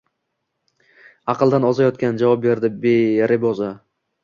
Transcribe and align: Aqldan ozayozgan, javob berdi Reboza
Aqldan 1.35 1.69
ozayozgan, 1.69 2.19
javob 2.23 2.43
berdi 2.49 2.97
Reboza 3.35 3.73